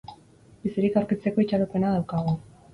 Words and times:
Bizirik 0.67 0.97
aurkitzeko 1.03 1.45
itxaropena 1.45 1.95
daukagu. 2.01 2.39